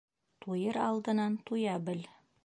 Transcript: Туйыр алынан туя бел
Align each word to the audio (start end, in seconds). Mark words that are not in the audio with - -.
Туйыр 0.41 0.77
алынан 0.87 1.33
туя 1.45 1.75
бел 1.85 2.01